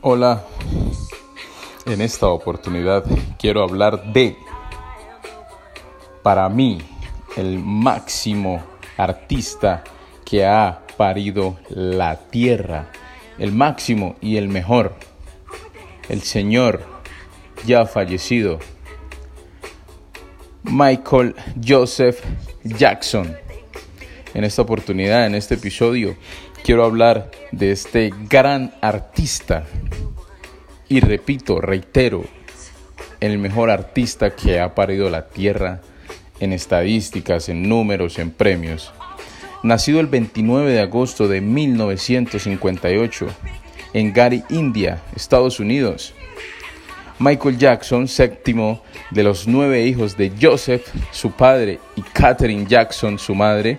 Hola, 0.00 0.44
en 1.84 2.00
esta 2.00 2.28
oportunidad 2.28 3.04
quiero 3.36 3.64
hablar 3.64 4.12
de, 4.12 4.36
para 6.22 6.48
mí, 6.48 6.78
el 7.36 7.58
máximo 7.58 8.62
artista 8.96 9.82
que 10.24 10.46
ha 10.46 10.82
parido 10.96 11.58
la 11.70 12.16
tierra, 12.16 12.92
el 13.38 13.50
máximo 13.50 14.14
y 14.20 14.36
el 14.36 14.48
mejor, 14.48 14.94
el 16.08 16.22
señor 16.22 16.84
ya 17.66 17.84
fallecido, 17.84 18.60
Michael 20.62 21.34
Joseph 21.66 22.22
Jackson. 22.62 23.36
En 24.32 24.44
esta 24.44 24.62
oportunidad, 24.62 25.26
en 25.26 25.34
este 25.34 25.54
episodio, 25.54 26.14
quiero 26.64 26.84
hablar 26.84 27.30
de 27.52 27.72
este 27.72 28.12
gran 28.28 28.74
artista. 28.80 29.64
Y 30.88 31.00
repito, 31.00 31.60
reitero, 31.60 32.24
el 33.20 33.38
mejor 33.38 33.70
artista 33.70 34.34
que 34.34 34.60
ha 34.60 34.74
parido 34.74 35.10
la 35.10 35.28
tierra 35.28 35.80
en 36.40 36.52
estadísticas, 36.52 37.48
en 37.48 37.68
números, 37.68 38.18
en 38.18 38.30
premios. 38.30 38.92
Nacido 39.62 40.00
el 40.00 40.06
29 40.06 40.72
de 40.72 40.80
agosto 40.80 41.26
de 41.26 41.40
1958 41.40 43.26
en 43.92 44.12
Gary, 44.12 44.44
India, 44.50 45.02
Estados 45.16 45.60
Unidos. 45.60 46.14
Michael 47.18 47.58
Jackson, 47.58 48.06
séptimo 48.06 48.82
de 49.10 49.24
los 49.24 49.48
nueve 49.48 49.84
hijos 49.84 50.16
de 50.16 50.32
Joseph, 50.40 50.86
su 51.10 51.32
padre, 51.32 51.80
y 51.96 52.02
Catherine 52.02 52.66
Jackson, 52.66 53.18
su 53.18 53.34
madre, 53.34 53.78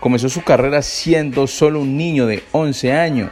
comenzó 0.00 0.28
su 0.28 0.42
carrera 0.42 0.82
siendo 0.82 1.46
solo 1.46 1.80
un 1.80 1.96
niño 1.96 2.26
de 2.26 2.44
11 2.52 2.92
años, 2.92 3.30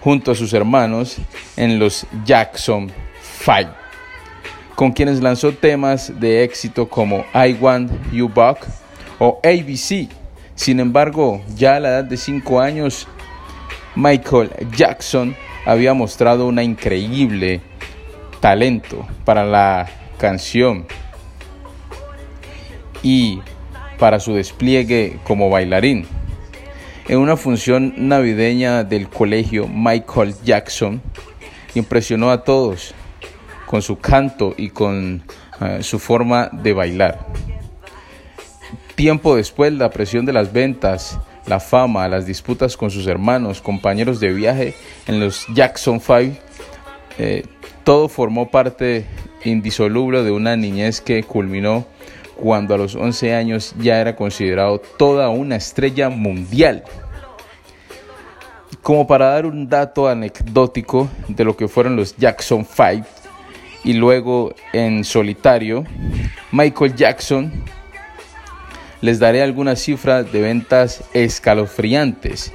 junto 0.00 0.30
a 0.30 0.34
sus 0.34 0.52
hermanos 0.52 1.16
en 1.56 1.78
los 1.78 2.06
Jackson 2.24 2.90
Five, 3.20 3.70
con 4.74 4.92
quienes 4.92 5.20
lanzó 5.20 5.52
temas 5.52 6.20
de 6.20 6.44
éxito 6.44 6.88
como 6.88 7.24
I 7.34 7.52
Want 7.60 7.90
You 8.12 8.28
Back 8.28 8.66
o 9.18 9.40
ABC. 9.44 10.08
Sin 10.54 10.80
embargo, 10.80 11.42
ya 11.56 11.76
a 11.76 11.80
la 11.80 11.88
edad 11.88 12.04
de 12.04 12.16
5 12.16 12.60
años, 12.60 13.06
Michael 13.94 14.50
Jackson 14.76 15.34
había 15.64 15.94
mostrado 15.94 16.46
una 16.46 16.62
increíble 16.62 17.60
talento 18.40 19.06
para 19.24 19.44
la 19.44 19.88
canción 20.18 20.86
y 23.02 23.40
para 24.00 24.18
su 24.18 24.34
despliegue 24.34 25.18
como 25.24 25.50
bailarín. 25.50 26.06
En 27.06 27.18
una 27.18 27.36
función 27.36 27.92
navideña 27.96 28.82
del 28.82 29.08
colegio 29.08 29.68
Michael 29.68 30.34
Jackson, 30.42 31.02
impresionó 31.74 32.30
a 32.30 32.42
todos 32.42 32.94
con 33.66 33.82
su 33.82 33.98
canto 33.98 34.54
y 34.56 34.70
con 34.70 35.22
eh, 35.60 35.82
su 35.82 35.98
forma 35.98 36.48
de 36.50 36.72
bailar. 36.72 37.26
Tiempo 38.94 39.36
después, 39.36 39.72
la 39.72 39.90
presión 39.90 40.24
de 40.24 40.32
las 40.32 40.52
ventas, 40.52 41.18
la 41.46 41.60
fama, 41.60 42.08
las 42.08 42.26
disputas 42.26 42.76
con 42.76 42.90
sus 42.90 43.06
hermanos, 43.06 43.60
compañeros 43.60 44.18
de 44.18 44.32
viaje 44.32 44.74
en 45.06 45.20
los 45.20 45.46
Jackson 45.54 46.00
Five, 46.00 46.40
eh, 47.18 47.44
todo 47.84 48.08
formó 48.08 48.50
parte 48.50 49.04
indisoluble 49.44 50.22
de 50.22 50.30
una 50.30 50.56
niñez 50.56 51.00
que 51.00 51.22
culminó 51.22 51.86
cuando 52.40 52.74
a 52.74 52.78
los 52.78 52.94
11 52.94 53.34
años 53.34 53.74
ya 53.78 54.00
era 54.00 54.16
considerado 54.16 54.80
toda 54.80 55.28
una 55.28 55.56
estrella 55.56 56.08
mundial. 56.08 56.84
Como 58.82 59.06
para 59.06 59.26
dar 59.26 59.46
un 59.46 59.68
dato 59.68 60.08
anecdótico 60.08 61.08
de 61.28 61.44
lo 61.44 61.56
que 61.56 61.68
fueron 61.68 61.96
los 61.96 62.16
Jackson 62.16 62.64
5 62.66 63.06
y 63.84 63.92
luego 63.92 64.54
en 64.72 65.04
solitario, 65.04 65.84
Michael 66.50 66.94
Jackson, 66.94 67.52
les 69.00 69.18
daré 69.18 69.42
algunas 69.42 69.80
cifras 69.80 70.30
de 70.32 70.40
ventas 70.40 71.04
escalofriantes 71.14 72.52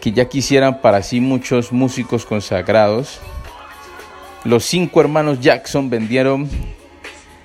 que 0.00 0.12
ya 0.12 0.28
quisieran 0.28 0.80
para 0.80 1.02
sí 1.02 1.20
muchos 1.20 1.72
músicos 1.72 2.26
consagrados. 2.26 3.20
Los 4.44 4.64
cinco 4.64 5.00
hermanos 5.00 5.40
Jackson 5.40 5.88
vendieron 5.88 6.48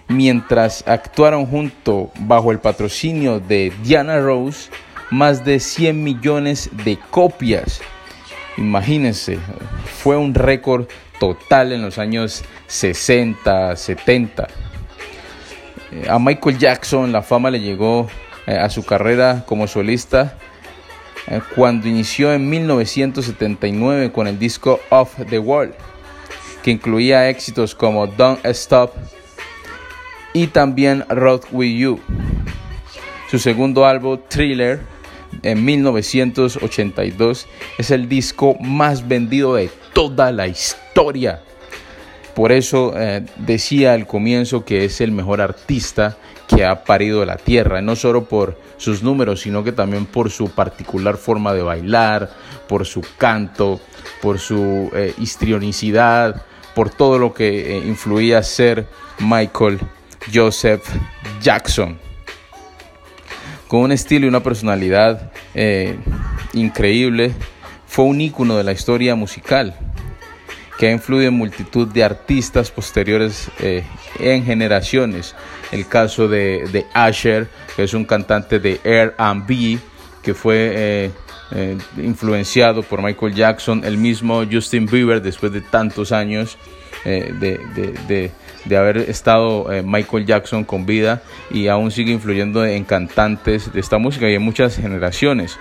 mientras 0.09 0.83
actuaron 0.87 1.45
junto 1.45 2.11
bajo 2.19 2.51
el 2.51 2.59
patrocinio 2.59 3.39
de 3.39 3.71
Diana 3.83 4.19
Rose 4.19 4.69
más 5.11 5.45
de 5.45 5.59
100 5.59 6.03
millones 6.03 6.69
de 6.83 6.97
copias. 7.09 7.79
Imagínense, 8.57 9.39
fue 10.03 10.17
un 10.17 10.33
récord 10.33 10.87
total 11.19 11.71
en 11.71 11.81
los 11.81 11.97
años 11.97 12.43
60, 12.67 13.75
70. 13.75 14.47
Eh, 15.91 16.07
a 16.09 16.19
Michael 16.19 16.57
Jackson 16.57 17.11
la 17.11 17.21
fama 17.21 17.49
le 17.49 17.59
llegó 17.59 18.07
eh, 18.47 18.57
a 18.57 18.69
su 18.69 18.85
carrera 18.85 19.43
como 19.45 19.67
solista 19.67 20.37
eh, 21.27 21.41
cuando 21.55 21.87
inició 21.87 22.33
en 22.33 22.49
1979 22.49 24.11
con 24.11 24.27
el 24.27 24.37
disco 24.39 24.79
Off 24.89 25.15
the 25.29 25.39
Wall, 25.39 25.73
que 26.63 26.71
incluía 26.71 27.29
éxitos 27.29 27.75
como 27.75 28.07
Don't 28.07 28.45
Stop, 28.45 28.93
y 30.33 30.47
también 30.47 31.05
Road 31.09 31.41
With 31.51 31.77
You. 31.77 31.99
Su 33.29 33.39
segundo 33.39 33.85
álbum, 33.85 34.19
Thriller, 34.27 34.81
en 35.43 35.63
1982, 35.63 37.47
es 37.77 37.91
el 37.91 38.09
disco 38.09 38.55
más 38.59 39.07
vendido 39.07 39.55
de 39.55 39.69
toda 39.93 40.31
la 40.31 40.47
historia. 40.47 41.41
Por 42.33 42.51
eso 42.51 42.93
eh, 42.95 43.25
decía 43.37 43.93
al 43.93 44.07
comienzo 44.07 44.63
que 44.63 44.85
es 44.85 45.01
el 45.01 45.11
mejor 45.11 45.41
artista 45.41 46.17
que 46.47 46.65
ha 46.65 46.83
parido 46.83 47.25
la 47.25 47.37
tierra, 47.37 47.81
no 47.81 47.95
solo 47.95 48.25
por 48.25 48.57
sus 48.77 49.03
números, 49.03 49.41
sino 49.41 49.63
que 49.63 49.71
también 49.71 50.05
por 50.05 50.31
su 50.31 50.49
particular 50.49 51.17
forma 51.17 51.53
de 51.53 51.61
bailar, 51.61 52.31
por 52.67 52.85
su 52.85 53.03
canto, 53.17 53.79
por 54.21 54.39
su 54.39 54.89
eh, 54.95 55.13
histrionicidad, 55.19 56.43
por 56.73 56.89
todo 56.89 57.19
lo 57.19 57.33
que 57.33 57.77
eh, 57.77 57.83
influía 57.85 58.41
ser 58.41 58.87
Michael 59.19 59.79
Joseph 60.33 60.83
Jackson. 61.41 61.99
Con 63.67 63.81
un 63.81 63.91
estilo 63.91 64.25
y 64.25 64.29
una 64.29 64.41
personalidad 64.41 65.31
eh, 65.53 65.95
increíble, 66.53 67.33
fue 67.85 68.05
un 68.05 68.21
ícono 68.21 68.57
de 68.57 68.63
la 68.63 68.71
historia 68.71 69.15
musical 69.15 69.75
que 70.79 70.87
ha 70.87 70.91
influido 70.91 71.27
en 71.27 71.33
multitud 71.33 71.87
de 71.89 72.03
artistas 72.03 72.71
posteriores 72.71 73.49
eh, 73.59 73.83
en 74.17 74.45
generaciones. 74.45 75.35
El 75.71 75.87
caso 75.87 76.29
de, 76.29 76.69
de, 76.71 76.85
Asher, 76.93 77.49
que 77.75 77.83
es 77.83 77.93
un 77.93 78.05
cantante 78.05 78.59
de 78.59 78.79
RB, 78.85 79.77
que 80.23 80.33
fue 80.33 80.71
eh, 80.73 81.11
influenciado 81.97 82.83
por 82.83 83.01
Michael 83.01 83.33
Jackson, 83.33 83.83
el 83.83 83.97
mismo 83.97 84.43
Justin 84.49 84.85
Bieber, 84.85 85.21
después 85.21 85.51
de 85.51 85.61
tantos 85.61 86.11
años 86.11 86.57
de, 87.03 87.59
de 88.07 88.31
de 88.65 88.77
haber 88.77 88.97
estado 88.97 89.71
eh, 89.71 89.83
Michael 89.83 90.25
Jackson 90.25 90.63
con 90.63 90.85
vida 90.85 91.21
y 91.51 91.67
aún 91.67 91.91
sigue 91.91 92.11
influyendo 92.11 92.65
en 92.65 92.83
cantantes 92.83 93.71
de 93.71 93.79
esta 93.79 93.97
música 93.97 94.29
y 94.29 94.35
en 94.35 94.41
muchas 94.41 94.75
generaciones. 94.75 95.57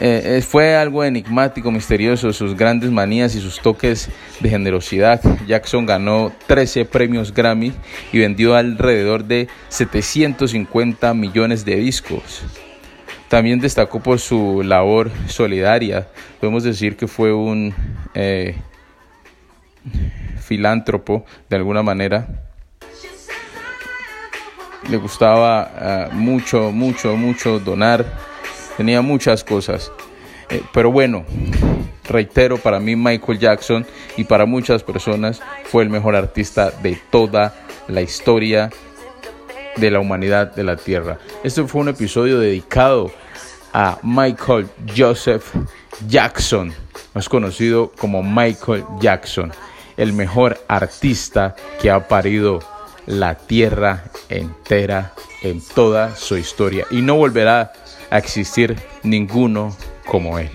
Eh, 0.00 0.38
eh, 0.38 0.42
fue 0.42 0.74
algo 0.74 1.04
enigmático, 1.04 1.70
misterioso, 1.70 2.32
sus 2.32 2.56
grandes 2.56 2.90
manías 2.90 3.36
y 3.36 3.40
sus 3.40 3.60
toques 3.60 4.08
de 4.40 4.48
generosidad. 4.48 5.20
Jackson 5.46 5.86
ganó 5.86 6.32
13 6.48 6.86
premios 6.86 7.32
Grammy 7.32 7.72
y 8.12 8.18
vendió 8.18 8.56
alrededor 8.56 9.24
de 9.24 9.46
750 9.68 11.14
millones 11.14 11.64
de 11.64 11.76
discos. 11.76 12.42
También 13.32 13.60
destacó 13.60 13.98
por 13.98 14.20
su 14.20 14.62
labor 14.62 15.10
solidaria. 15.26 16.06
Podemos 16.38 16.64
decir 16.64 16.98
que 16.98 17.08
fue 17.08 17.32
un 17.32 17.74
filántropo 20.38 21.24
de 21.48 21.56
alguna 21.56 21.82
manera. 21.82 22.28
Le 24.86 24.98
gustaba 24.98 25.62
ah, 25.62 26.08
mucho, 26.12 26.72
mucho, 26.72 27.16
mucho 27.16 27.58
donar. 27.58 28.04
Tenía 28.76 29.00
muchas 29.00 29.42
cosas. 29.42 29.90
Eh, 30.50 30.60
pero 30.74 30.92
bueno, 30.92 31.24
reitero, 32.06 32.58
para 32.58 32.80
mí 32.80 32.96
Michael 32.96 33.38
Jackson 33.38 33.86
y 34.18 34.24
para 34.24 34.44
muchas 34.44 34.82
personas 34.82 35.40
fue 35.64 35.84
el 35.84 35.88
mejor 35.88 36.16
artista 36.16 36.70
de 36.70 36.98
toda 37.10 37.54
la 37.88 38.02
historia 38.02 38.68
de 39.76 39.90
la 39.90 40.00
humanidad 40.00 40.54
de 40.54 40.64
la 40.64 40.76
Tierra. 40.76 41.18
Este 41.42 41.64
fue 41.64 41.80
un 41.80 41.88
episodio 41.88 42.38
dedicado 42.38 43.10
a 43.72 43.98
Michael 44.02 44.68
Joseph 44.96 45.44
Jackson, 46.08 46.72
más 47.14 47.28
conocido 47.28 47.92
como 47.98 48.22
Michael 48.22 48.84
Jackson 49.00 49.52
el 49.96 50.12
mejor 50.12 50.58
artista 50.68 51.54
que 51.80 51.90
ha 51.90 52.08
parido 52.08 52.60
la 53.06 53.34
tierra 53.34 54.04
entera 54.28 55.12
en 55.42 55.60
toda 55.60 56.16
su 56.16 56.36
historia 56.36 56.86
y 56.90 57.02
no 57.02 57.16
volverá 57.16 57.72
a 58.10 58.18
existir 58.18 58.76
ninguno 59.02 59.76
como 60.06 60.38
él. 60.38 60.50